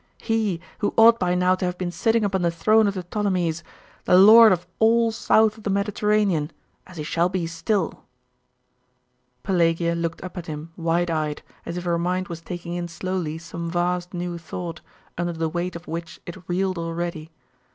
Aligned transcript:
He, 0.19 0.59
who 0.79 0.95
ought 0.97 1.19
by 1.19 1.35
now 1.35 1.53
to 1.53 1.63
have 1.65 1.77
been 1.77 1.91
sitting 1.91 2.23
upon 2.25 2.41
the 2.41 2.49
throne 2.49 2.87
of 2.87 2.95
the 2.95 3.03
Ptolemies, 3.03 3.63
the 4.05 4.17
lord 4.17 4.51
of 4.51 4.65
all 4.79 5.11
south 5.11 5.57
of 5.59 5.63
the 5.63 5.69
Mediterranean 5.69 6.49
as 6.87 6.97
he 6.97 7.03
shall 7.03 7.29
be 7.29 7.45
still!' 7.45 8.03
Pelagia 9.43 9.93
looked 9.93 10.23
tip 10.23 10.35
at 10.39 10.47
him 10.47 10.71
wide 10.75 11.11
eyed, 11.11 11.43
as 11.67 11.77
if 11.77 11.83
her 11.83 11.99
mind 11.99 12.29
was 12.29 12.41
taking 12.41 12.73
in 12.73 12.87
slowly 12.87 13.37
some 13.37 13.69
vast 13.69 14.11
new 14.11 14.39
thought, 14.39 14.81
under 15.19 15.33
the 15.33 15.47
weight 15.47 15.75
of 15.75 15.87
which 15.87 16.19
it 16.25 16.49
reeled 16.49 16.79
already. 16.79 17.29